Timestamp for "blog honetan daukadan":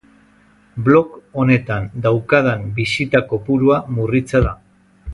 0.87-2.65